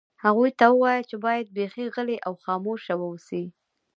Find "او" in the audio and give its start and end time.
2.27-2.33